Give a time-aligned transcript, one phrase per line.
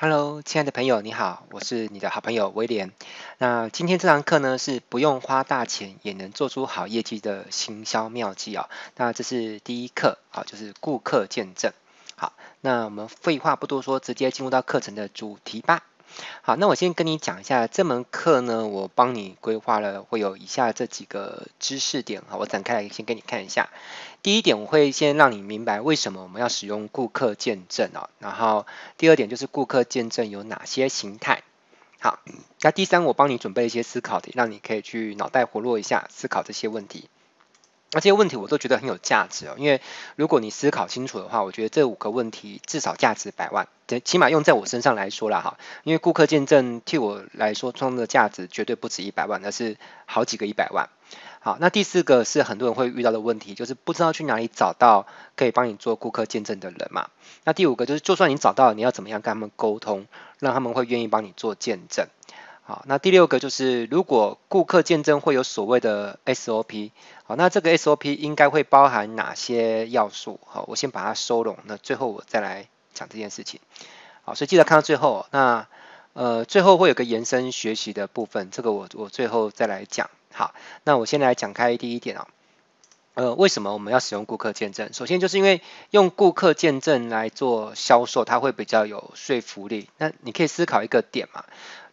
[0.00, 2.92] Hello，亲爱的朋友，你好，我是你的好朋友威廉。
[3.38, 8.68] 那今天这堂课呢，是不用花大钱也能做出好业绩的行销妙计啊。
[8.94, 11.72] 那这是第一课啊，就是顾客见证。
[12.14, 15.82] 好，那我们废话不多说，直接进入到课程的主题吧。
[16.42, 23.68] 好，那我先跟你讲一下这门课呢，我帮你规划了会有以下这几个知识点哈，我展开来先给你看一下。
[24.22, 28.10] 第一点，我会先让你明白为什么我们要使用顾客见证啊。
[28.18, 28.66] 然后
[28.96, 31.42] 第二点就是顾客见证有哪些形态。
[32.00, 32.18] 好，
[32.60, 37.08] 那第三，我帮你准备一些思考题，让你可以去脑袋活络一下，思考这些问题。
[37.90, 39.80] 那这些问题我都觉得很有价值哦，因为
[40.14, 43.66] 如果你思考清楚的话，我觉得这五个问题至少价值百万，
[44.04, 45.56] 起码用在我身上来说了哈。
[45.84, 50.90] 因为顾客见证替我来说创造的价值绝对不止一百万，而是好几个一百万。
[51.40, 57.08] 好，那第四个是很多人会遇到的问题，就是不知道去哪里找到可以帮你做顾客见证的人嘛。
[57.44, 60.06] 那第五个就是，就算你找到了，你要怎么样跟他们沟通，
[60.40, 62.06] 让他们会愿意帮你做见证。
[62.68, 66.90] 好，那第六个就是，如果顾客见证会有所谓的 SOP，
[67.24, 70.38] 好，那这个 SOP 应该会包含哪些要素？
[70.44, 73.58] 好，我先把它收拢，那最后我再来讲这件事情。
[74.20, 75.66] 好，所以记得看到最后，那
[76.12, 80.10] 呃最后会有个延伸学习的部分，这个我我最后再来讲。
[80.34, 80.52] 好，
[80.84, 82.28] 那我先来讲开第一点啊。
[83.14, 84.92] 呃，为什么我们要使用顾客见证？
[84.92, 85.60] 首先就是因为
[85.90, 89.88] 用顾客见证来做销售，它会比较有说服力。
[89.96, 91.44] 那你可以思考一个点嘛。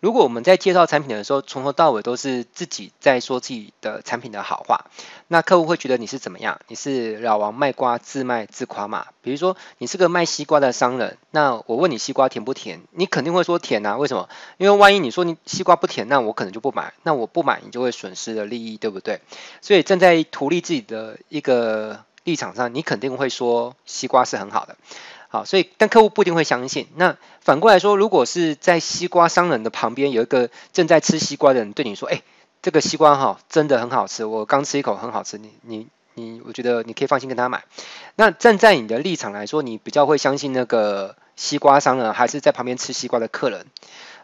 [0.06, 4.86] 如果我们在介绍产品的时候，从头到尾都是自己在说自己的产品的好话，
[5.28, 6.60] 那客户会觉得你是怎么样？
[6.68, 9.08] 你是老王卖瓜，自卖自夸嘛？
[9.24, 12.84] 比如说你是个卖西瓜的商人，那我问你西瓜甜不甜？
[12.92, 13.98] 你肯定会说甜啊。
[13.98, 14.30] 为什么？
[14.58, 16.94] 因为万一你说你西瓜不甜，那我可能就不买。
[17.02, 19.22] 那我不买，你就会损失了利益，对不对？
[19.62, 24.78] 所以站在图利自己的一个立场上，你肯定会说西瓜是很好的。
[25.36, 26.88] 好，所以但客户不一定会相信。
[26.96, 32.22] 那反过来说，如果是在西瓜商人的旁边有一个正在吃西瓜的人对你说：“哎，
[32.62, 37.66] 这个西瓜哈真的很好吃，我刚吃一口很好吃。”你你你，我觉得你可以放心跟他买。
[38.16, 43.66] 那站在你的立场来说，你比较会相信那个西瓜商人，还是在旁边吃西瓜的客人？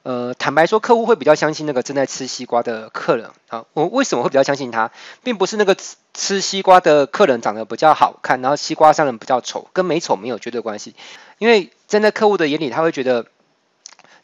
[0.04, 3.66] 呃，坦白说，客户会比较相信那个正在吃西瓜的客人啊。
[3.74, 4.92] 我为什么会比较相信他，
[5.24, 10.96] 并不是那个吃吃西瓜的客人长得比较好看，然后西瓜商人比较丑，跟美丑没有绝对关系。
[11.38, 13.26] 因为站在客户的眼里，他会觉得。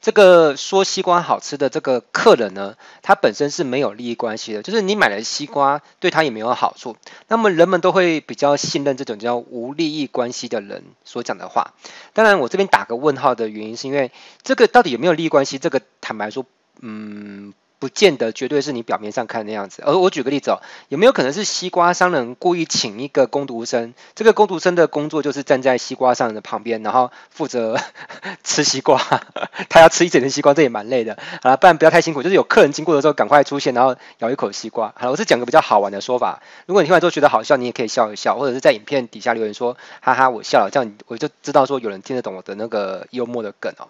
[0.08, 6.96] 这个说西瓜好吃的这个客人呢，他本身是没有利益关系的，就是你买了西瓜对他也没有好处。
[7.28, 11.74] 那么人们都会比较信任这种叫无利益关系的人所讲的话。
[12.14, 14.14] 当然，我这边打个问号的原因是因为
[14.44, 15.60] 这个到底有没有利益关系？
[15.60, 16.46] 这个坦白说，
[16.80, 17.54] 嗯。
[17.80, 23.94] 不见得绝对是你表面上看的那样子，而我举个例子哦，有没有可能是西瓜商人故意请一个工读生？
[24.16, 27.78] 这个工读生的工作就是站在西瓜商人的旁边，然后负责
[28.44, 29.00] 吃西瓜，
[29.70, 31.18] 他要吃一整根西瓜，这也蛮累的。
[31.44, 34.94] 好了，不然不要太辛苦，就是有客人经过的时候赶快出现，然后咬一口西瓜。
[34.98, 43.88] 好了，我是讲个比较好玩的说法，如果你听完之后觉得好笑，你也可以笑一笑，或者是在影片底下留言说哈哈我笑了，这样我就知道说有人听得懂我的那个幽默的梗哦。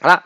[0.00, 0.22] 好了。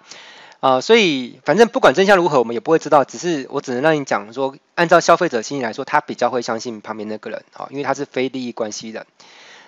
[0.64, 3.04] 啊、所以反正不管真相如何，我们也不会知道。
[3.04, 9.06] 只是我只能让你讲说，按照消费者心理来说，他比较会相信旁边那个人，啊，因为他是非利益关系的。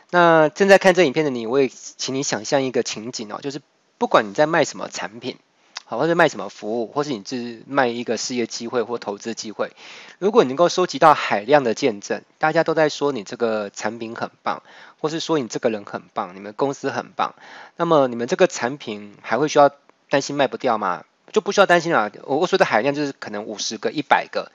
[0.08, 3.60] 那正在看这影片的你，我也请你想象一个情景哦，就是
[3.98, 5.36] 不管你在卖什么产品，
[5.84, 9.72] 好，或者卖什么服务，或是你是卖一个事业机会或投资机会，
[10.18, 14.62] 如果你能够收集到海量的见证，大家都在说你这个产品很棒，
[14.98, 17.34] 或是说你这个人很棒，你们公司很棒，
[17.76, 19.70] 那么你们这个产品还会需要。
[20.08, 22.10] 担心卖不掉嘛，就不需要担心了。
[22.24, 24.52] 我我说的海量就是可能五十个、一百个，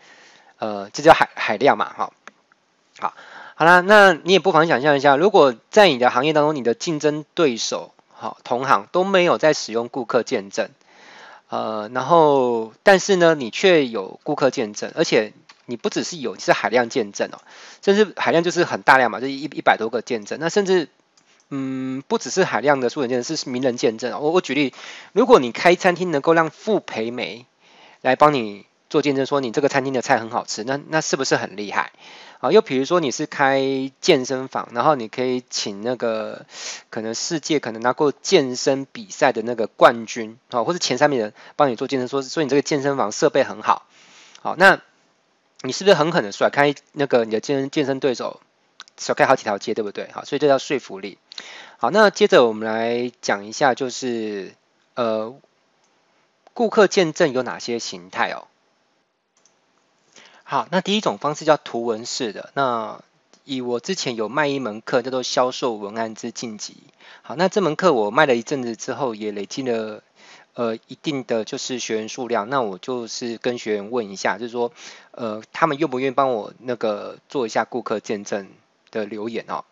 [0.59, 2.13] 呃，这叫海海量嘛，哈。
[3.00, 3.13] 好，
[3.56, 10.69] 好啦，那你也不妨想象一下，如果在你的行业当中，你的竞争对手、好同行都没有在使用顾客见证，
[11.50, 15.34] 呃，然后但是呢，你却有顾客见证，而且
[15.66, 17.40] 你不只是有，是海量见证哦，
[17.81, 20.88] 甚至海量就是很大量嘛，就一一百多个见证，那甚至。
[21.53, 24.22] 嗯，不只是海量的素人见证，是名人见证。
[24.22, 24.73] 我我举例，
[25.12, 27.46] 如果你开餐厅能够让傅培梅
[27.99, 31.91] 来帮你做见证，说你这个餐厅的菜很好吃，那那是不是很厉害？
[32.40, 36.46] 啊，又比如说你是开健身房，然后你可以请那个
[36.90, 43.85] 可能世界可能拿过健身比赛的那个冠军啊，或是前三名人帮你做见证，说说你这个健身房设备很好。
[44.41, 44.79] 好，那
[45.64, 48.40] 你是不是狠狠的甩开那个你的健身健身对手？
[48.97, 50.09] 甩开好几条街，对不对？
[50.11, 51.17] 好，所以这叫说服力。
[51.78, 54.53] 好，那接着我们来讲一下，就是
[54.93, 55.35] 呃，
[56.53, 58.47] 顾客见证有哪些形态哦？
[60.43, 62.52] 好，那第一种方式叫图文式的。
[62.53, 63.02] 那
[63.46, 66.78] 以我之前有卖一门课叫做销售文案之晋级。
[67.23, 70.03] 好，那这门课我卖了一阵子之后，也累积了
[70.53, 74.72] 呃一定的就是学员数量，那我就是跟学员问一下，就是说
[75.11, 78.47] 呃他们愿不愿意帮我那个做一下顾客见证
[78.91, 79.64] 的留言哦。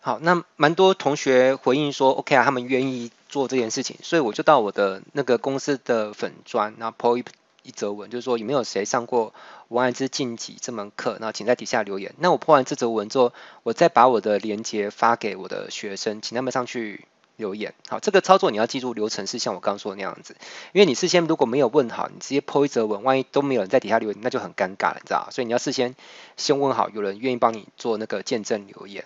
[0.00, 7.24] 好，那蛮多同学回应说 OK 啊，他们愿意做这件事情，所以我就到我的那个公司的粉专，然后 po 一
[7.62, 9.34] 一则文，就是说有没有谁上过
[9.68, 12.14] 文案之晋级这门课，然后请在底下留言。
[12.18, 13.32] 那我 po 完这则文之后，
[13.64, 17.04] 我再把我的链接发给我的学生，请他们上去
[17.36, 17.74] 留言。
[17.88, 20.36] 好，这个操作你要记住流程是像我刚说的那样子，
[20.72, 25.28] 因为你事先如果没有问好，你直接 po 一则文，万一都没有人在底下留言，那就很尴尬了，你知道？
[25.32, 25.94] 所以你要事先
[26.38, 29.04] 先问好，有人愿意帮你做那个见证留言。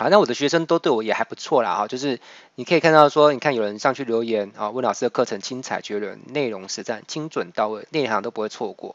[0.00, 2.20] 好，那我的学生都对我也还不错啦，啊，就是
[2.54, 8.94] 你可以看到说，你看有人上去留言啊，问老师的课程精彩绝伦，内容实战精准到位，内行都不会错过。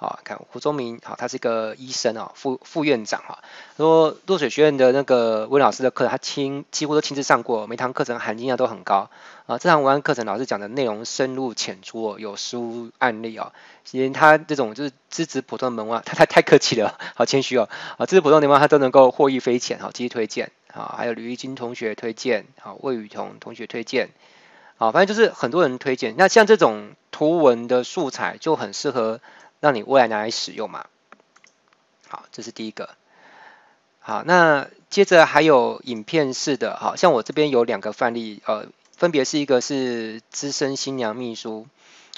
[0.00, 3.42] 好，看胡宗明，好，他是一个医生啊，副副院长啊，
[3.76, 9.10] 说落水学院的那个温老师的课，他亲几乎都亲自上过，每堂课程含金量都很高
[9.46, 9.58] 啊。
[9.58, 13.52] 这堂文案课程老师讲的内容深入浅出，有实物案例啊。
[13.90, 17.68] 连他这种就是资质普通的门外，他太太客气了，好谦虚哦。
[17.96, 20.94] 啊，资质普通的门外他都能够获益匪浅，好，积极推荐啊。
[20.96, 24.10] 还有吕玉金同学推荐，好，魏雨桐同学推荐，
[24.76, 26.14] 好，反正就是很多人推荐。
[26.16, 29.18] 那像这种图文的素材就很适合。
[29.60, 30.86] 让你未来拿来使用嘛。
[32.08, 32.90] 好，这是第一个。
[34.00, 38.66] 好，那接着还有影片式的，好像我这边有两个范例，呃，
[38.96, 41.66] 分别是一个是资深新娘秘书，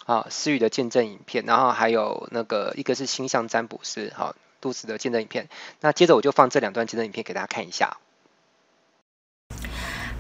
[0.07, 5.49] 啊，思雨的见证影片，然后还有那个一个是星象占卜师，好，杜子的见证影片。
[5.81, 7.97] 那接着我就放这两段见证影片给大家看一下。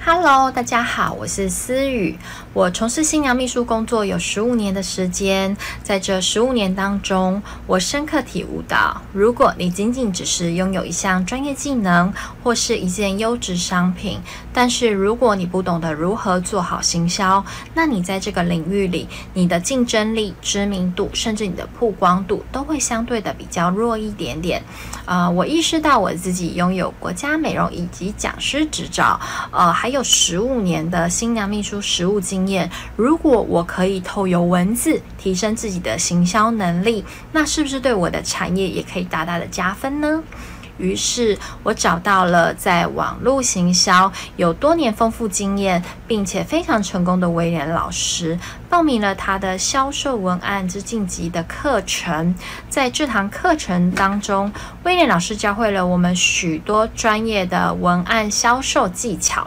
[0.02, 2.18] Hello，大家好，我是思雨。
[2.54, 12.10] 我从事新娘秘书工作有十五年的时间，在这十五年当中，我深刻体悟到，如果你仅仅只是拥有一项专业技能
[12.42, 14.18] 或是一件优质商品，
[14.54, 17.44] 但是如果你不懂得如何做好行销，
[17.74, 24.62] 那你在这个领域里，你的竞争力、知名度，甚至你的曝光度，都会相对的比较弱一点点。
[25.04, 29.20] 呃，我意识到我自己拥有国家美容以及讲师执照，
[29.52, 29.89] 呃，还。
[29.90, 40.22] 有十五年的新娘秘书实务经验，如果我可以透由文字提升自己的行销能力，那是不是对我的产业也可以大大的加分呢？
[40.78, 48.38] 于是我找到了在网络行销有多年丰富经验，并且非常成功的威廉老师，
[48.70, 52.34] 报名了他的销售文案之晋级的课程。
[52.70, 54.50] 在这堂课程当中，
[54.84, 59.46] 威廉老师教会了我们许多专业的文案销售技巧。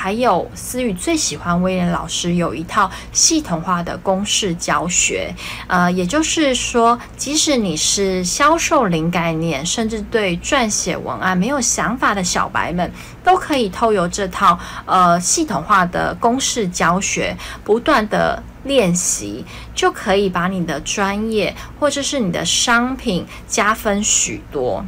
[0.00, 5.34] 还有思雨最喜欢威廉老师有一套系统化的公式教学，
[5.66, 12.92] 呃，也就是说，即使你是销售零概念，甚至对撰写文案没有想法的小白们，
[13.24, 14.56] 都可以透由这套
[14.86, 19.44] 呃系统化的公式教学，不断的练习，
[19.74, 24.84] 就可以把你的专业或者是你的商品加分许多。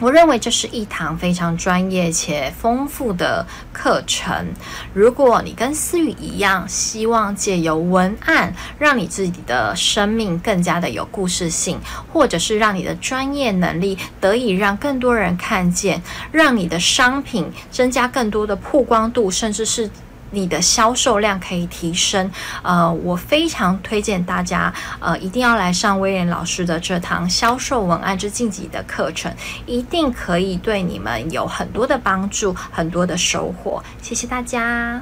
[0.00, 4.48] 我认为这是一堂非常专业且丰富的课程。
[4.92, 11.78] 如果你跟思雨一样，希望借由文案让你自己的生命更加的有故事性，
[12.12, 16.02] 或者是让你的专业能力得以让更多人看见，
[16.32, 19.88] 让你的商品增加更多的曝光度，甚至是。
[20.32, 22.28] 你的销售量可以提升，
[22.62, 29.30] 呃，我非常推荐大家，呃，一定要来上威廉老师的这堂销售文案之晋级的课程，
[29.66, 33.82] 一定可以对你们有很多的帮助，很多的收获。
[34.00, 35.00] 谢谢大家。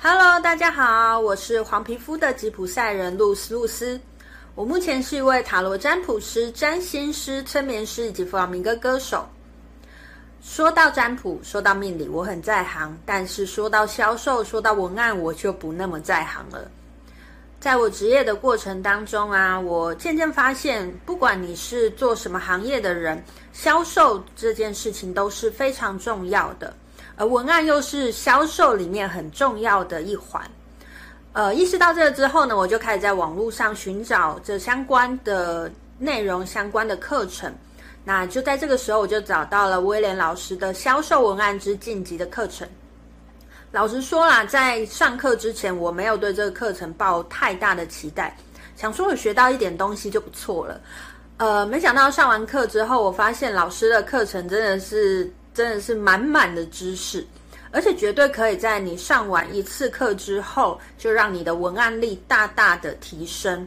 [0.00, 4.00] Hello，大家好，我是黄皮肤的吉普赛人露丝露丝，
[4.54, 9.28] 我目前是一位塔罗占卜师、占星师、催眠师以及弗朗明哥歌手。
[10.48, 16.70] 说到占卜，说到命理，我很在行；但是说到销售，说到文案，我就不那么在行了。
[17.58, 23.22] 在我职业的过程当中啊，我渐渐发现，不管你是做什么行业的人，
[23.52, 26.72] 销售这件事情都是非常重要的，
[27.16, 30.40] 而文案又是销售里面很重要的一环。
[31.32, 37.52] 呃，意识到这个之后呢，我就开始在网络上寻找这相关的内容、相关的课程。
[38.08, 42.66] 那就在这个时候，我就找到了威廉老师的销售文案之晋级的课程。
[43.72, 48.36] 老实说啦，在上课之前，我没有对这个课程抱太大的期待，
[48.76, 50.80] 想说我学到一点东西就不错了。
[51.38, 57.26] 呃，没想到上完课之后，我发现老师的课程真的是真的是满满的知识，
[57.72, 63.66] 而且绝对可以在你上完一次课之后，就让你的文案力大大的提升。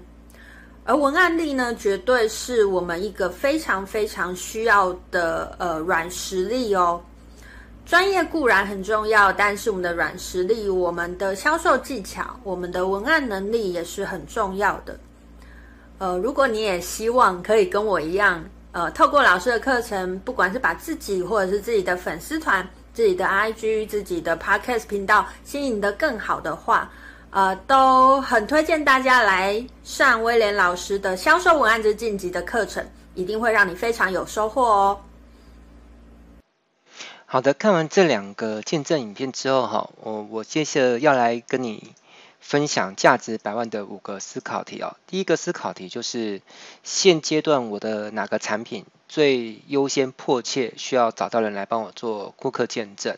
[0.90, 7.00] 而文案力呢，绝对是我们一个非常非常需要的呃软实力哦。
[7.86, 15.00] 专业固然很重要，但是我们的软实力、我们的销售技巧、我们的文案能力也是很重要的。
[16.00, 26.92] 呃，如果你也希望可以跟我一样，呃，透过老师的课程，不管是把自己或者是自己的粉丝团、自己的 IG、自己的 Podcast 频道经营得更好的话，
[27.32, 32.84] 呃，都很推荐大家来上威廉老师的销售文案之晋级的课程，
[33.14, 35.02] 一定会让你非常有收获哦。
[37.28, 41.94] 好的，看完这两个见证影片之后，哈，我我接着要来跟你
[42.40, 44.96] 分享价值百万的五个思考题哦。
[45.06, 46.42] 第一个思考题就是
[46.84, 53.16] 现阶段我的哪个产品最优先迫切需要找到人来帮我做顾客见证？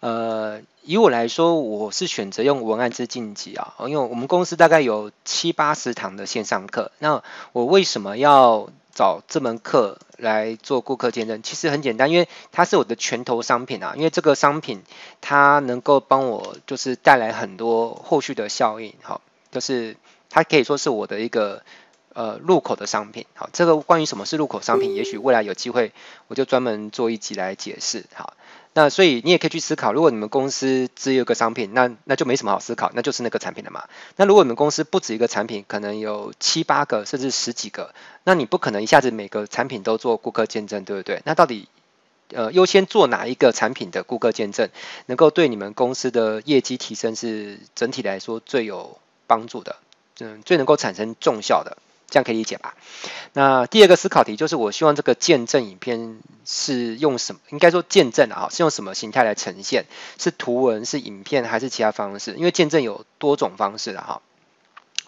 [0.00, 14.82] 呃，以我来说，我是选择用文案之晋级啊，因为我们公司大概有七八十堂的线上课，那我为什么要找这门课来做顾客见证，其实很简单，因为它是我的拳头商品啊，因为这个商品
[15.20, 19.20] 它能够帮我就是带来很多后续的效应，好，
[19.52, 19.98] 就是
[20.30, 21.62] 它可以说是我的一个
[22.14, 25.92] 呃入口的商品，好，这个关于什么是入口商品，也许未来有机会
[26.28, 28.32] 我就专门做一集来解释，好。
[28.72, 33.84] 那所以你也可以去思考，如果你们公司只有一个商品，那那就没什么好思考，那就是那个产品了嘛。
[34.14, 41.20] 那如果你们公司不止一个产品，可能有七八个甚至十几个，那你不可能一下子每个产品都做顾客见证，对不对？
[41.24, 41.68] 那到底
[42.32, 44.68] 呃优先做哪一个产品的顾客见证，
[45.06, 49.76] 能够对你们公司的业绩提升是整体来说最有帮助的，
[50.20, 51.76] 嗯，最能够产生重效的。
[52.10, 52.74] 这样可以理解吧？
[53.32, 57.40] 那第二个思考题就是，我希望这个见证影片是用什么？
[57.50, 59.86] 应该说见证啊，是用什么形态来呈现？
[60.18, 62.34] 是图文、是影片，还是其他方式？
[62.34, 64.20] 因为见证有多种方式的哈。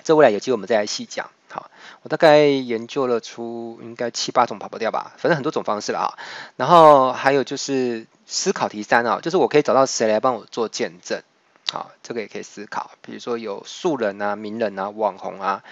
[0.04, 1.30] 这未来有机会我们再来细讲。
[1.48, 1.70] 好，
[2.02, 6.18] 我大概研究了出应该七八种跑不掉吧，反正很多种方式了啊。
[6.56, 11.22] 然后还有就是思考题三啊，就是我可以找到谁来帮我做见证？
[11.72, 15.64] 好，这个也可以思考，比如说有素人啊、名人啊、网红啊。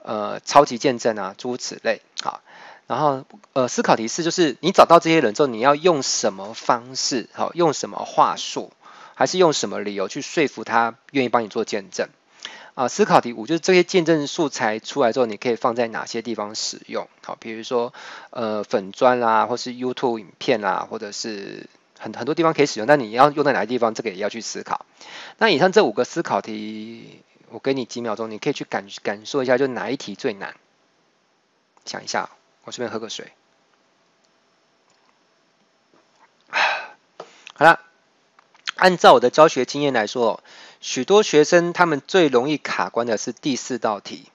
[0.00, 2.40] 呃，超级见证啊，诸如此类，好，
[2.86, 8.72] 然后呃，思考提示就是，你找到这些人之后，你要用什么方式，好，用什么话术，
[9.14, 12.08] 还是用什么理由去说服他愿意帮你做见证？
[12.74, 17.08] 啊，思考题五就是这些见证素材出来之后，你可以放在哪些地方使用？
[17.22, 17.92] 好，比如说
[18.30, 24.86] 呃，粉专啦，或是 YouTube 影片啦，或者是很很多地方可以使用，但你要用在哪个地方，这个也要去思考。
[25.38, 27.22] 那以上这五个思考题。
[27.50, 30.54] 我给你几秒钟，你可以去感感受一下，就哪一题最难？
[31.86, 32.28] 想一下，
[32.64, 33.32] 我顺便喝个水。
[36.50, 37.80] 好了，
[38.76, 40.44] 按照我的教学经验来说，
[40.82, 44.30] 许多学生他们最容易卡关的是第四道题。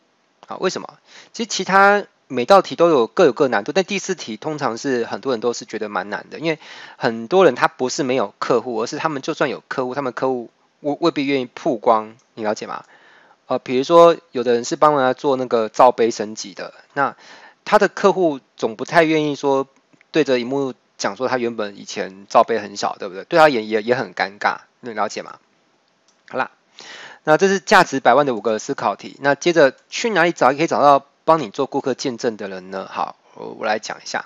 [0.47, 0.97] 啊，为什么？
[1.33, 6.59] 其实其他每道题都有各有各难度，但第四题通常是很多人都是觉得蛮难的，因为
[6.97, 10.49] 很多人他不是没有客户，而是他们就算有客户，他们客户
[10.81, 12.83] 未未必愿意曝光，你了解吗？
[13.45, 17.15] 呃，比如说，有的人是帮他做那个罩杯升级的，那
[17.65, 19.67] 他的客户总不太愿意说
[20.11, 23.25] 对着荧幕讲说他原本以前罩杯很小，对不对？
[23.25, 25.39] 对他也也也很尴尬，你了解吗？
[26.29, 26.51] 好啦，
[27.25, 29.17] 那这是价值百万的五个思考题。
[29.19, 32.87] 那接着去哪里找可以找到帮你做顾客见证的人呢？
[32.91, 34.25] 好，我我来讲一下。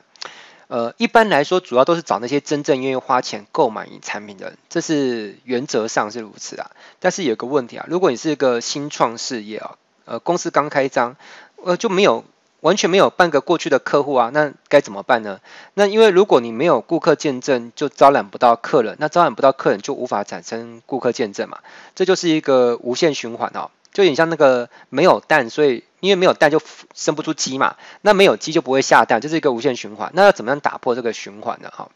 [0.68, 6.72] 呃，一般来说，主要都是找那些真正愿意花钱购买你产品的人，这是原则上是如此啊。
[7.00, 11.16] 但是有个问题啊，如果你是一个新创事业啊，呃，公司刚开张，
[11.64, 12.26] 呃，就没有
[12.60, 15.40] 完全没有半个过去的客户啊，那该怎么办呢？
[15.74, 21.60] 那因为如果你没有顾客见证，就招揽不到客人，那招揽不到客人就无法产生顾客见证嘛，
[21.96, 23.72] 这就是一个无限循环哦。
[23.94, 26.62] 就有点像那个没有蛋，所以因为没有蛋就
[26.94, 27.76] 生不出鸡嘛。
[28.02, 30.12] 那没有鸡就不会下蛋，这是一个无限循环。
[30.14, 31.72] 那要怎么样打破这个循环呢？
[31.76, 31.90] 哈，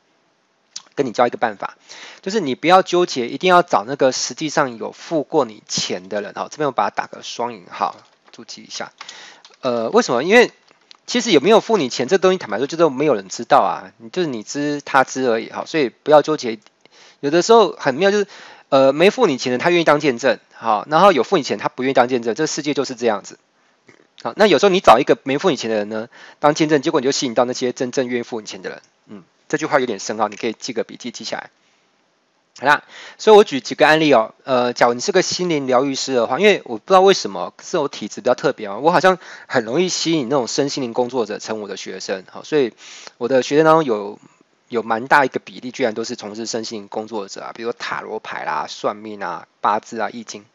[0.96, 1.78] 跟你教一个办法，
[2.22, 6.34] 就是你不要纠结，一定要找那个实际上有付过你钱的人。
[6.34, 7.96] 哈，这边我把它打个双引号，
[8.32, 8.92] 注记一下。
[9.62, 10.24] 呃，为什么？
[10.24, 10.52] 因为
[11.06, 13.92] 其实有没有付你钱，这东西坦白说就是没有人知道啊。
[14.12, 15.50] 就是你知他知而已。
[15.50, 16.60] 哈，所以不要纠结。
[17.20, 18.28] 有的时候很妙，就是。
[18.72, 23.38] 呃，没付你钱的他愿意当见证，好，然后有付你钱他不愿意当见证，这世界就是这样子。
[24.24, 26.10] 好，那有时候你找一个没付你钱的人呢
[26.40, 28.82] 当见证，结果你就吸引到那些真正愿意付你钱的人。
[29.08, 31.50] 嗯，这句话有点深奥，你可以记个笔记记下来。
[32.60, 32.84] 好啦，
[33.18, 34.34] 所以我举几个案例哦。
[34.44, 42.24] 呃，假如你是个心灵疗愈师的话，因为我不知道为什么是我体质比较特别啊，我好像很容易吸引那种身心灵工作者成我的学生。
[42.30, 42.74] 好，所以
[43.18, 44.20] 我的学生当中有。
[44.72, 50.46] 有蛮大一个比例，居然都是从事身心工作者啊，比如塔罗牌啦、算命啊、八字啊、易经，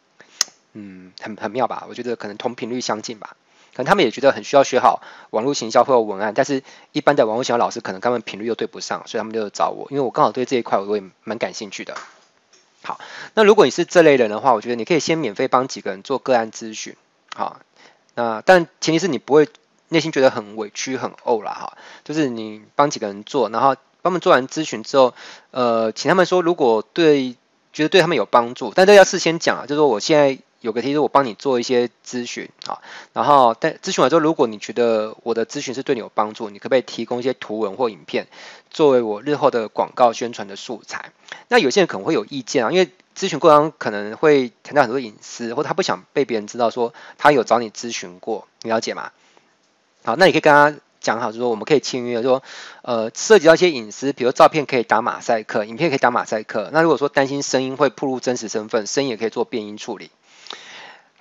[0.73, 1.85] 嗯，很很妙吧？
[1.87, 3.37] 我觉得可能同频率相近吧。
[3.77, 11.95] 可能他们也觉得很需要学好网络行销或文案，但是一般的网络行销老师可能他们频率又对不上，所以他们就找我，因为我刚好对这一块我也蛮感兴趣的。
[12.83, 12.99] 好，
[13.35, 16.97] 那如果你是这类人的话，我觉得你可以先免费帮几个人做个案咨询，
[17.35, 17.61] 好，
[18.15, 19.47] 那但前提是你不会
[19.91, 25.13] 内心觉得很委屈很怄啦哈，就是你帮几个人做，然后帮他们做完咨询之后，
[25.51, 27.37] 呃，请他们说如果对
[27.75, 30.39] 觉得对他们有帮助，但这要事先讲啊，就是说我现在。
[30.61, 32.81] 有个提示，我帮你做一些咨询啊，
[33.13, 38.27] 然后但咨询完之后，如果你觉得我的咨询是对你有帮助，你可不可以提供一些图文或影片
[38.71, 41.13] 作为我日后的广告宣传的素材？
[41.49, 49.13] 那有些人可能会有意见啊，因为咨询过程中可能会谈到很多隐私，或他不想被别人知道说他有找你咨询过，你了解吗？
[50.05, 52.43] 好，那你可以跟他讲好，就是说我们可以签约，说
[52.83, 56.71] 呃涉及到一些隐私，比如照片可以打马赛克，影片可以打马赛克。
[56.73, 60.11] 那如果说担心声音会暴露真实身份，声音也可以做变音处理。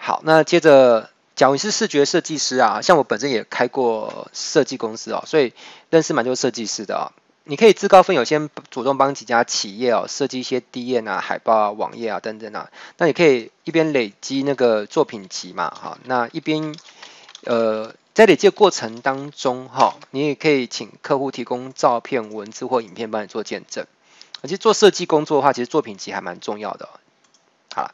[0.06, 5.52] 好，那接着，讲你是视觉设计师啊，像我本身也开过设计公司哦，所以
[5.90, 7.10] 认识蛮多设计师的哦。
[7.44, 12.70] 你可以自告奋勇，先主动帮几家企业哦设计一些 D N 啊、海报啊、网页啊等等啊。
[13.00, 16.76] 那你可以一边累积那个作品集嘛，哈，那一边
[17.46, 23.88] 呃在累积过程当中哈，你也可以请客户提供照片、文字或影片帮你做见证。
[24.44, 26.90] 而且做设计工作的话，其实作品集还蛮重要的。
[27.74, 27.90] 好。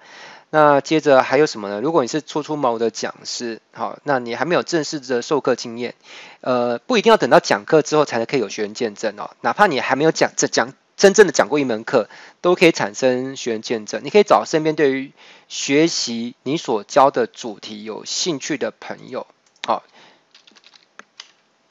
[0.53, 1.79] 那接着还有什么呢？
[1.79, 5.95] 如果你是初出茅庐的讲师，好，那你还没有正式的授课经验，
[6.41, 9.31] 呃，不一定要等到讲课之后才能可以有学员见证哦。
[9.39, 12.09] 哪怕你还没有讲这讲真正的讲过一门课，
[12.41, 14.01] 都可以产生学员见证。
[14.03, 15.13] 你可以找身边对于
[15.47, 19.27] 学习你所教的主题有兴趣的朋友，
[19.65, 19.83] 好，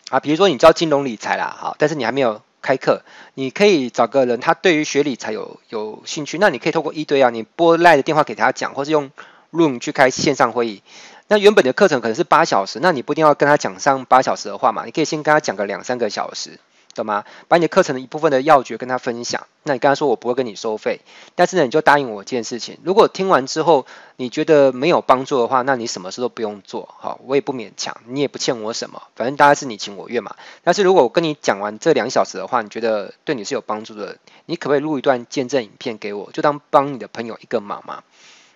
[0.08, 2.40] 啊，比如说你教金融理财啦，好，但是你还没有。
[2.62, 3.02] 开课，
[3.34, 9.10] 你可以找个人，他对于学理才有有兴趣，那你可以透过一对啊，你拨赖的电话给他讲，或是用
[9.52, 10.82] Room 去开线上会议。
[11.28, 16.58] 那原本的课程可能是八小时，那你不一定要跟他讲上八小时的话嘛，你可以先跟他讲个两三个小时。
[16.94, 17.24] 懂吗？
[17.48, 19.46] 把你的课程的一部分的要诀跟他分享。
[19.62, 21.00] 那你刚才说我不会跟你收费，
[21.34, 26.88] 但是呢，你就答应我一件事情：如果听完之后你觉得没有帮助的话，那你什么事都不用做。
[26.98, 30.34] 好，我也不勉强，你也不欠我什么，反正大家是你情我愿嘛。
[30.64, 38.02] 但是如果我跟你讲完这两小时的话，你觉得对你是有帮助的，你可不可以录一段见证影片给我，就当帮你的朋友一个忙嘛？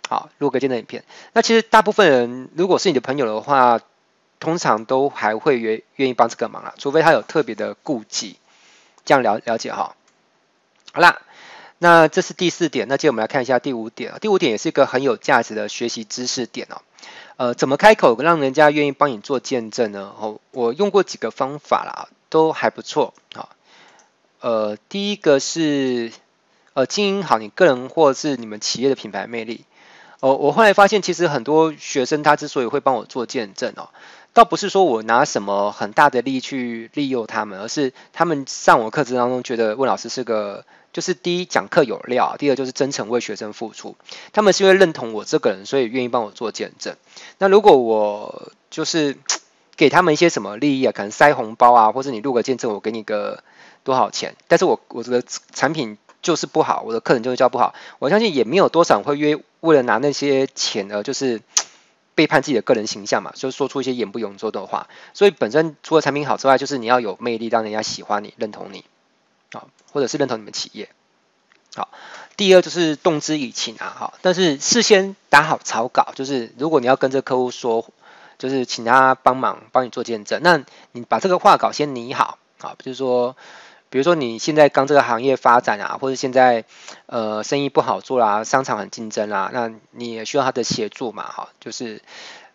[0.09, 1.05] 好，录个见证影片。
[1.33, 3.81] 那其实大部分人如果是你的朋友的话，
[4.41, 8.37] 通常都还会愿愿意帮这个忙啦，除非他有特别的顾忌，
[9.05, 9.97] 这样了了解哈。
[10.93, 11.23] 好啦，
[11.79, 14.15] 那这是第四点，那接着我们来看一下第五点。
[14.21, 16.83] 第五点也是一个很有价值的学习知识点哦。
[17.37, 20.15] 呃，怎么开口让人家愿意帮你做见证呢？
[20.19, 23.49] 哦，我用过几个方法啦，都还不错啊。
[24.41, 26.13] 呃，第一个是
[26.75, 29.65] 呃经营好你个人或是你们企业的品牌魅力。
[30.21, 33.91] 哦，我后来发现其实很多学生他之所以会帮我做见证哦。
[34.35, 43.95] 倒不是说我拿什么很大的力去利诱他们，而是他们上我课程当中觉得温老师是个，就是第一讲课有料，第二就是真诚为学生付出。
[44.33, 46.97] 他们是因为认同我这个人，所以愿意帮我做见证。
[47.39, 49.17] 那如果我就是
[49.77, 53.45] 给他们一些什么利益啊，可能塞红包啊，或者你录个见证，我给你个
[53.85, 61.41] 多少钱，但是我我这个产品就是不好，我的课程就是教不好，我相信也没有多少会约为了拿那些钱而就是。
[62.15, 64.89] 背叛自己的个人形象嘛，就说出一些言不由衷的话。
[65.13, 68.85] 所以本身除了产品好之外，就是你要有魅力，让人家喜欢你、认同你，
[69.53, 70.89] 啊，或者是认同你们企业。
[71.75, 71.89] 好，
[72.37, 77.87] 第二就是动之以情啊，哈，但是事先打好草稿，就是如果你要跟这客户说，
[78.39, 83.37] 就是请他帮忙帮你做见证，那你把这个话稿先拟好，啊，就是说。
[83.95, 86.65] 比如说你现在刚这个行业发展啊，或者现在
[87.07, 92.03] 呃生意不好做啦，商场很竞争啦，那你也需要他的协助嘛，哈，就是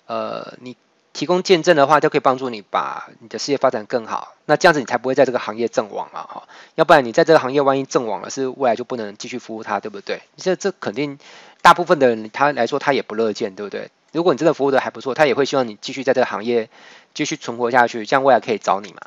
[0.06, 0.76] 呃你
[1.14, 6.44] 提供见证的话，就可以帮助你把你的事业发展更好，那这样子你才不会在这个行业阵亡嘛，哈，
[6.76, 10.22] 要不然你在这个行业万一阵亡了，是未来就不能继续服务他，对不对？
[10.36, 11.18] 这这肯定
[11.62, 13.92] 大部分的人他来说他也不乐见，对不对？
[14.12, 16.68] 如果你真的服务的还不错，他也会希望你继续在这个行业
[17.14, 19.00] 继续存活下去，这样未来可以找你嘛，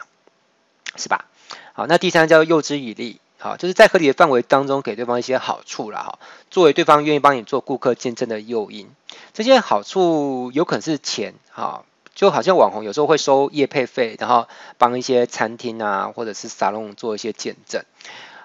[0.96, 1.26] 是吧？
[1.74, 6.18] 好，那第三叫诱之以利，好，就是在合理的范围当中给对方一些好处了哈，
[6.50, 8.90] 作为对方愿意帮你做顾客见证的诱因。
[9.32, 17.82] 这些好处有可能是钱，哈，就好像网红有时候会收业配费，然后帮一些餐厅啊或者是沙龙做一些见证，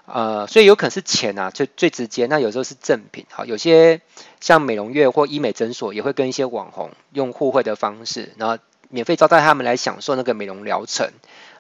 [0.05, 2.27] 呃，所以有可能是钱啊，最最直接。
[2.27, 3.99] 那有时候是赠品，好，有些
[4.39, 11.11] 像美容院或医美诊所也会跟一些网红用互惠的方式，然后免费招待他们来享受那个美容疗程。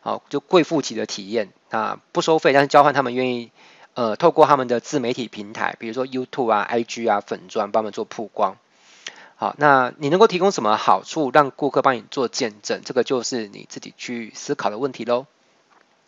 [0.07, 3.51] 好，就贵妇级的体验啊，不收费，但是交换他们愿意，
[3.93, 8.55] 呃，透过他们的自媒体平台，比如说 YouTube 啊、IG 啊、粉专，帮他们做曝光。
[9.35, 12.83] 好，那你能够提供什么好处让顾客帮你做见证？
[12.85, 15.25] 这个就是你自己去思考的问题喽。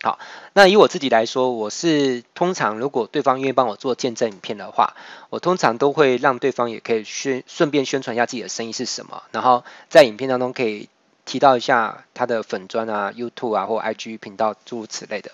[0.01, 0.17] 好，
[0.53, 4.93] 那以我自己来说，我是通常如果对方愿意帮我做见证影片的话，
[5.29, 10.88] 我通常都会让对方也可以宣顺便宣传一下自己的生意是什么，然后在影片当中可以
[11.30, 15.30] 提到一下他的粉砖啊、YouTube 啊或 IG 频道诸如此类的。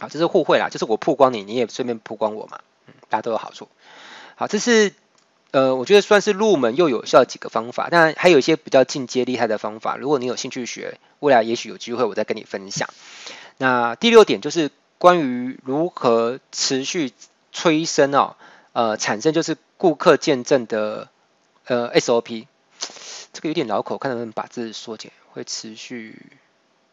[0.00, 2.58] 好，这是互惠啦，就是我曝光你，你也顺便曝光我嘛，
[2.88, 3.68] 嗯，大家都有好处。
[4.34, 4.92] 好，这是。
[5.52, 9.96] 呃，我觉得算是入门又有效几个方法，当然还有一些比较进阶厉害的方法。
[9.96, 12.88] 如果你有兴趣学，未来也许有机会我再跟你分享。
[13.58, 17.12] 那第六点就是关于如何持续
[17.52, 18.34] 催生哦，
[18.72, 21.08] 呃，产生就是顾客见证的
[21.66, 22.48] 呃 SOP，
[23.34, 26.38] 这个有点绕口，看能不能把字缩减，会持续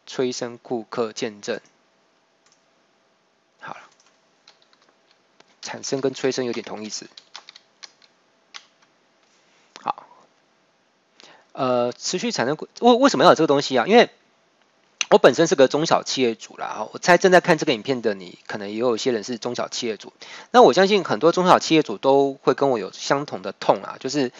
[0.06, 1.60] 催生顾客见证。
[3.60, 3.80] 好了，
[5.62, 7.08] 产生跟催生有点同义词。
[9.80, 10.04] 好
[11.52, 13.86] 呃，持续产生为为什么要有这个东西啊？
[13.86, 14.10] 因为
[15.12, 20.10] 我本身是个中小企业主啦，我猜正在看这个影片的你，可能也有一些人是中小企业主。
[20.52, 24.32] 那我相信很多中小企业主都会跟我有相同的痛啊，就是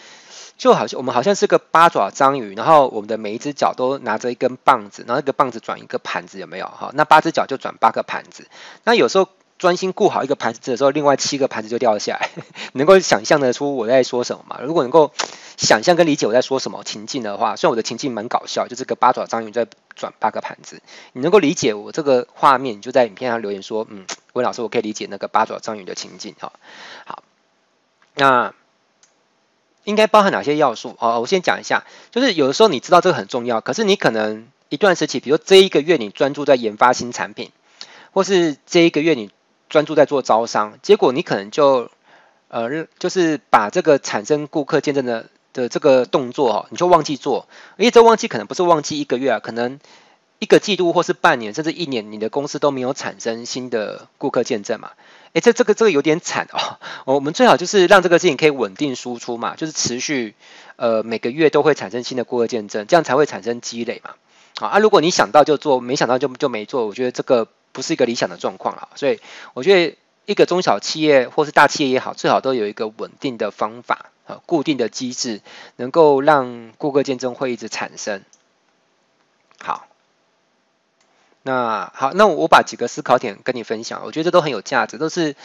[0.57, 6.89] 就好像我们好像是个八爪章鱼，然后我们的每一只脚都拿着一根棒子，然后一个棒子转一个盘子，有没有哈？
[6.95, 8.47] 那八只脚就转八个盘子。
[8.83, 9.29] 那有时候
[9.63, 12.29] 专心顾好一个盘子的时候，另外七个盘子就掉下来。
[12.73, 14.59] 能够想象得出我在说什么吗？
[14.61, 15.11] 如果能够。
[15.55, 20.81] 想象跟理解我在说什么情境的话，虽然我的情境蛮搞笑，就这个八爪章鱼在转八个盘子，
[21.13, 26.51] 你能够理解我这个画面，就在影片上留言说，嗯，温老师，我可以理解那个八爪章鱼的情境哈。
[27.05, 27.23] 好，
[28.15, 28.53] 那
[29.83, 30.97] 应该包含哪些要素？
[30.99, 37.51] 哦，我先讲一下，就是有的时候你知道这个很重要，可是你可能一段时期，比如说这一个月你专注在研发新产品，
[38.11, 39.29] 或是这一个月你
[39.73, 41.89] 专注在做招商，结果你可能就
[42.47, 45.25] 呃，就是把这个产生顾客见证的。
[45.53, 49.79] 的这个动作哦，你就忘记做，而且这忘记可能不是忘记一个月啊，可能
[50.39, 54.93] 一个季度或是半年甚至一年，你的公司都没有产生新的顾客见证嘛？
[55.33, 56.79] 诶，这这个这个有点惨哦。
[57.05, 60.33] 我们最好就是让这个事情可以稳定输出嘛，就是持续
[60.75, 64.15] 呃每个月都会产生新的顾客见证，这样才会产生积累嘛。
[64.57, 68.87] 好啊，如果你想到就做，没想到就就没做，我觉得这个不是一个理想的状况啊。
[68.95, 69.19] 所以
[69.53, 74.11] 我觉得一个中小企业或是大企业也好，最好都有一个稳定的方法。
[74.25, 75.41] 啊，固定的机制
[75.75, 78.23] 能够让顾客见证会一直产生。
[79.59, 79.85] 好，
[81.41, 85.35] 那好，那我把几个思考点跟你分享，我觉得这都很有价值，都是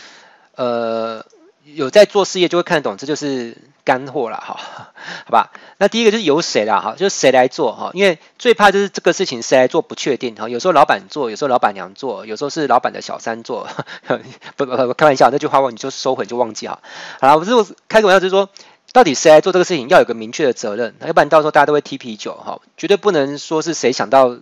[0.55, 1.27] 呃。
[1.75, 4.59] 有在做事业就会看得懂，这就是干货了哈，
[5.27, 5.51] 好吧？
[5.79, 7.91] 那第一个就是由谁啦哈，就是谁来做哈？
[7.95, 10.49] 因为最怕就是这个事情谁来做不确定哈。
[10.49, 13.69] 有时候老板做，有时候老板娘做，有时候是老板的小三做，
[14.57, 16.81] 不不不，开玩笑，那句话我你就收回就忘记哈。
[17.21, 18.49] 好了，我是开个玩笑，就是说
[18.93, 24.37] 到底谁来做这个事情，要有个明确的责任，要不然到时候大家都会踢皮球哈，绝对不能说是谁想到。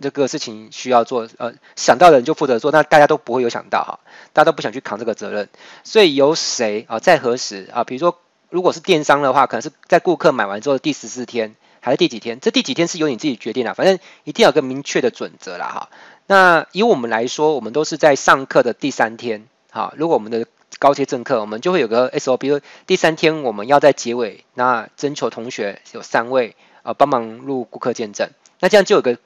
[0.00, 4.00] 这个事情需要做，呃，想到的人就负责做，那大家都不会有想到哈，
[4.32, 5.48] 大家都不想去扛这个责任，
[5.84, 7.84] 所以由谁啊，在何时啊？
[7.84, 8.18] 比如说，
[8.50, 12.40] 如果是电商的话，可能是在顾客买完之后第十四天，还是第几天？
[12.40, 15.88] 这第几天是由你自己决定的，反正一定要有个明确的准则啦哈。
[16.26, 20.46] 那以我们来说，我们都是在上课的第三天，哈，如果我们的
[20.80, 29.16] 高阶正课，我们就会有个 SOP，比如第三天我们要在结尾，那征求同学有三位啊帮忙录顾客见证，那这样就有个。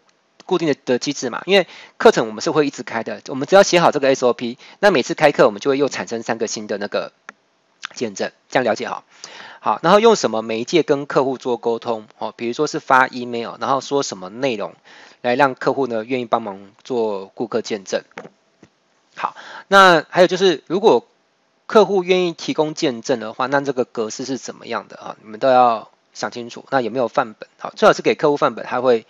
[0.49, 1.67] 固定的的机制嘛，因为
[1.99, 7.13] 课程我们是会一直开的，我们只要写好这个 SOP，那每次开课我们就会又产生三个新的那个
[7.93, 9.05] 见证，这样了解好。
[9.61, 12.33] 好，然后用什么媒介跟客户做沟通哦？
[12.35, 14.75] 比如说是发 email，然后说什么内容
[15.21, 18.03] 来让客户呢愿意帮忙做顾客见证。
[19.15, 19.37] 好，
[19.69, 21.07] 那还有就是如果
[21.67, 25.17] 客户愿意提供见证的话，那这个格式是怎么样的啊？
[25.23, 26.65] 你们都要想清楚。
[26.71, 27.47] 那有没有范本？
[27.59, 29.05] 好，最好是给客户范本，他会。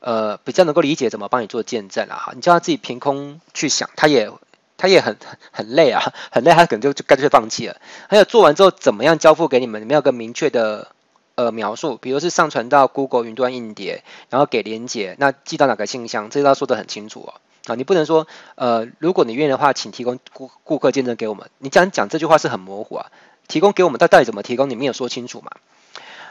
[0.00, 4.30] 呃，比较能够理解怎么帮你做见证啊，你叫他自己凭空去想，他也
[4.78, 5.18] 他也很
[5.52, 7.76] 很累啊， 很累，他可能就就干脆放弃了。
[8.08, 9.82] 还有做完之后怎么样交付给你们？
[9.82, 10.88] 你们要个明确的
[11.34, 17.34] 呃描述，比如是上传到 Google 云端硬碟，然后给连接，那寄到哪个信箱，这都要说得很清楚哦。
[17.66, 21.50] 啊，你不能说呃，如果你愿意的话，请提供顾顾客见证给我们。
[21.58, 23.06] 你这样讲这句话是很模糊啊，
[23.48, 24.70] 提供给我们，到到底怎么提供？
[24.70, 25.50] 你没有说清楚嘛？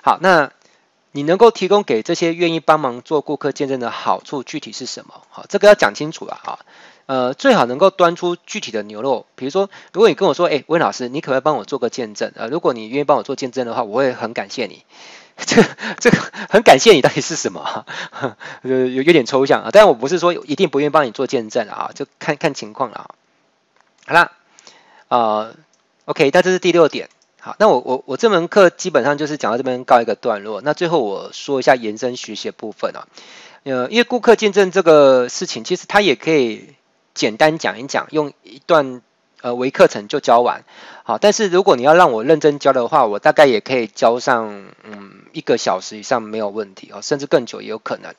[0.02, 0.52] 好，那。
[1.12, 5.22] 你能够提供给这些愿意帮忙做顾客见证的好处具体是什么？
[5.30, 6.60] 好，这个要讲清楚了啊。
[7.08, 9.26] 呃，最好能够端出具体的牛肉。
[9.36, 12.32] 比如说，如果你跟我说，哎，温老师，你可不可以帮我做个见证？
[12.36, 14.84] 呃，如果你愿意帮我做见证的话，我会很感谢你。
[15.38, 15.64] 这
[16.00, 16.18] 这个
[16.50, 17.86] 很感谢你到底是什么？
[18.14, 19.70] 呃，有有点抽象啊。
[19.74, 23.10] 但我不是说一定不愿意帮你做见证啊，就看看情况了啊。
[24.06, 24.32] 好啦，
[25.08, 25.56] 呃
[26.06, 27.10] ，OK，那这是第六点。
[27.40, 30.62] 好，那我我我这门课基本上就是讲到这边告一个段落。
[30.62, 33.08] 那最后我说一下延伸学习的部分啊，
[33.64, 36.76] 呃，因为顾客见证这个事情，其实他也可以
[37.14, 39.02] 简单讲一讲，用一段。
[39.42, 40.66] 呃，微课程就教完，
[41.04, 48.14] 好，但是如果你要让我认真教的话，我大概也可以教上，嗯，一个小时以上没有问题哦，甚至更久也有可能，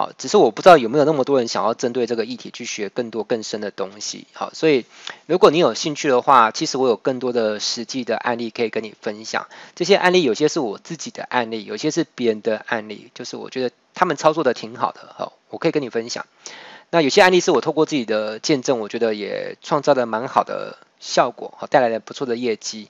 [0.00, 4.86] 好，只是我不知道有没有那么多人想要针对这个议题去学更多更深的东西，好，所以
[5.26, 16.24] 如果你有兴趣的话，其实我有更多的实际的案例可以跟你分享，这些案例有些是我自己的案例，有些是别人的案例，就是我觉得他们操作的挺好的，好，我可以跟你分享。
[16.88, 22.88] 那有些案例是我透过自己的见证，我觉得也创造了蛮好的效果，好，带来了不错的业绩。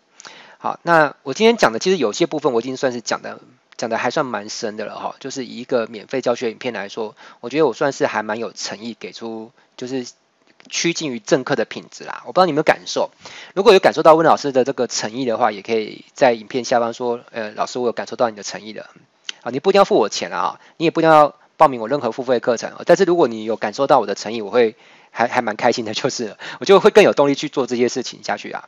[0.58, 3.40] 好，那我今天讲的其实有些部分我已经算是讲的
[3.80, 10.06] 讲的还算蛮深的了哈，就是以一个免费教学影片来说，我觉得我算是还蛮有诚意，给出就是
[10.68, 12.22] 趋近于正课的品质啦。
[12.26, 13.10] 我不知道你有没有感受，
[13.54, 18.90] 如果有感受到温老师的这个诚意的话，也可以在影片下方说，呃，老师我有感受到你的诚意的。
[19.42, 21.34] 啊，你不一定要付我钱啊，你也不一定要。
[21.56, 24.76] 报名我任何付费课程，但是如果你有感受到我的诚意，我会
[25.10, 28.66] 还还蛮开心的，就是我就会更有动力去做这些事情下去啊。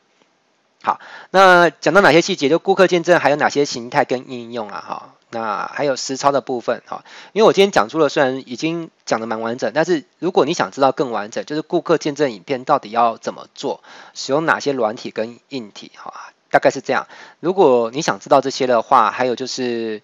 [0.83, 2.49] 好，那讲到哪些细节？
[2.49, 4.85] 就顾客见证还有哪些形态跟应用啊？
[4.85, 7.05] 哈，那还有实操的部分哈。
[7.33, 17.07] 因为我今天讲出了，虽然已经讲得蛮完整，但是如果你想知道更完整，就是顾客见证影片到底要怎么做，使用哪些软体跟硬体哈，大概是这样。
[17.39, 20.03] 如果你想知道这些的话，还有就是。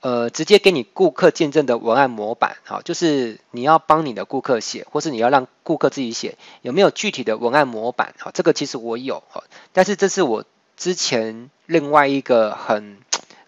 [0.00, 8.14] 呃，直接给你顾客见证的文案模板，好，就是你要帮你的顾客写，或是你要让顾客自己写，有没有具体的文案模板？
[8.18, 10.44] 好，这个其实我有，好，但是这是我
[10.76, 12.98] 之前另外一个很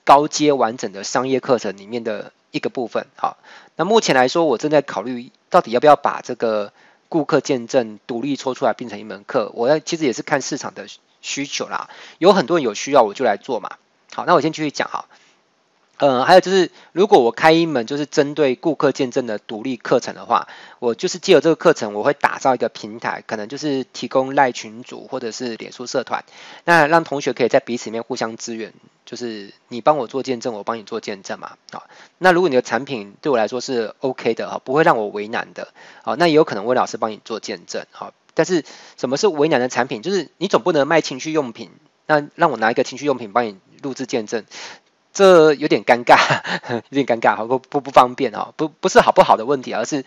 [0.03, 3.37] 高阶完整的商业课程里面的一个部分，好，
[3.77, 6.73] 那目前来说，我正在考虑到底要不要把这个
[7.09, 10.89] 顾客见证独立抽出来变成一门课，我要其实也是看市场的
[11.21, 13.77] 需求啦，有很多人有需要，我就来做嘛，
[14.13, 15.05] 好，那我先继续讲哈。
[16.01, 26.25] 呃，还有就是，如果我开一门就是针对顾客见证的独立课程的话，我就是借由这个课程，我会打造一个平台，可能就是提供赖群组或者是脸书社团，
[26.65, 28.73] 那让同学可以在彼此里面互相支援，
[29.05, 31.59] 就是你帮我做见证，我帮你做见证嘛。
[31.71, 31.87] 好，
[32.17, 35.69] 那如果你的产品对我来说是 OK 的哈，不会让我为难的，
[36.03, 38.65] 好，那也有可能魏老师帮你做见证，好，但是
[38.97, 40.01] 什么是为难的产品？
[40.01, 41.71] 就是你总不能卖情趣用品，
[42.07, 44.47] 那让我拿一个情趣用品帮你录制见证。
[45.13, 46.17] 这有点尴尬，
[46.91, 50.05] 有点尴尬，好不不不方便哈，不不是好不好的问题，而是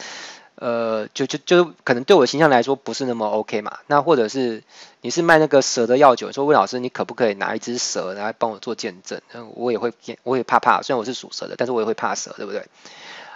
[0.56, 3.80] 呃，就就就可能对我的形象来说不是那么 OK 嘛。
[3.88, 4.63] 那或者是
[5.02, 9.20] 你是卖那个蛇的药酒，说魏老师，你可不可以拿一只蛇来帮我做见证？
[9.56, 9.92] 我也会
[10.24, 12.66] 我也怕怕，虽然我是属蛇的，但是我也会怕蛇，对不对？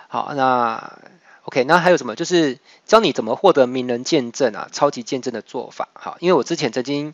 [0.07, 0.93] 好，那
[1.43, 2.15] OK，那还有什么？
[2.15, 5.89] 就是教你怎么获得名人见证啊，超级见证的做法。
[5.93, 7.13] 好，因为我之前曾经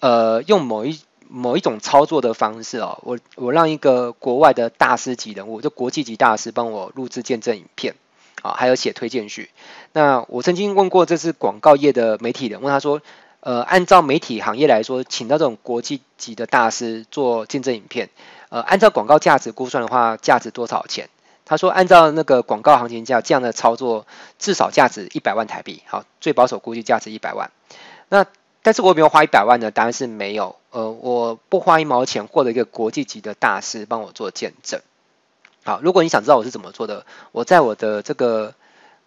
[0.00, 1.00] 呃用某一。
[1.34, 7.94] 某一种操作的方式哦，我我让一个国外的大师级人物，就国际级大师帮我录制见证影片，
[8.42, 9.48] 啊，还有写推荐序。
[9.94, 13.00] 那我曾经问过这是广告业的媒体人，问他说，
[13.40, 18.10] 呃，按照媒体行业来说，请到这种国际级的大师做见证影片，
[18.50, 21.08] 呃，按照广告价值估算的话，价值多少钱？
[21.46, 24.06] 他说，按照那个广告行情价，这样的操作
[24.38, 27.50] 至少价值一百万台币，好，最保守估计价值一百万。
[28.08, 28.26] 那
[28.62, 29.70] 但是我有没有花一百万呢？
[29.70, 30.56] 答案是没有。
[30.70, 34.80] 呃，我不花一毛钱，获得一个国际级的大师帮我做见证。
[35.64, 38.54] 好，如果你想知道我是怎么做的，我在我的这个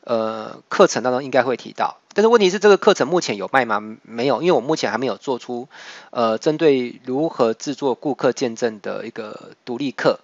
[0.03, 1.97] 呃课程当中应该会提到。
[2.13, 3.97] 但是问题是，这个课程目前有卖吗？
[4.03, 5.67] 没有，因为我目前还没有做出
[6.11, 10.19] 呃针对如何制作顾客见证的一个独立课。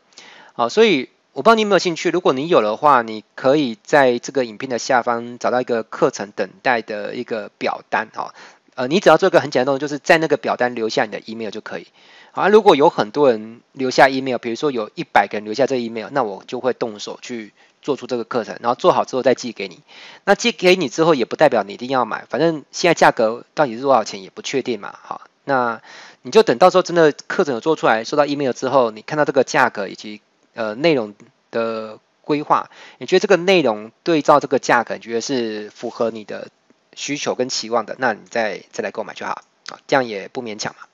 [0.54, 2.12] 好，所以我不知道你有没有兴趣。
[2.12, 8.34] 如果你有的话，你可以在这个影片的下方找到一个课程等待的一个表单啊。
[8.76, 11.88] 呃，你只要做一个很简单动作，就是在那个表单留下你的 email 就可以。
[12.32, 19.80] 好，如果有很多人留下 email，比如说有一百个人留下这 email，那我就会动手去做出这个课程，然后做好之后再寄给你。
[20.24, 24.96] 那寄给你之后，也不代表你一定要买，反正现在价格到底是多少钱也不确定嘛。
[25.02, 25.82] 好，那
[26.22, 30.22] 你就等到时候真的课程有做出来，收到 email 之后，你看到这个价格以及
[30.54, 31.14] 呃内容
[31.52, 36.48] 的规划，你觉得这个内容对照这个价格，你觉得是符合你的
[36.95, 40.88] 需求跟期望的，那你再再来购买就好啊，这样也不勉强嘛。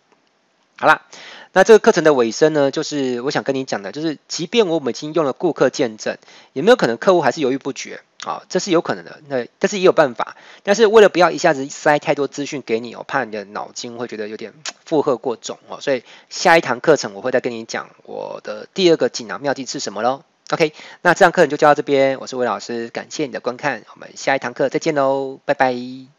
[0.79, 1.01] 好啦，
[1.53, 6.19] 那这个课程的尾声呢，就是我想跟你讲的，就是即便我们已经用了顾客见证，
[6.53, 8.43] 有没有可能客户还是犹豫不决啊？
[8.47, 10.37] 这是有可能的，那但是也有办法。
[10.61, 14.53] 但是为了不要一下子塞太多资讯给你，我怕你的脑筋会觉得有点
[14.85, 20.21] 负荷过重哦，所以下一堂课程我会再跟你讲我的第二个锦囊妙计是什么喽。
[20.49, 22.17] OK，那这堂课就教到这边。
[22.21, 26.16] 我是魏老师，感谢你的观看，我们下一堂课再见喽，拜拜。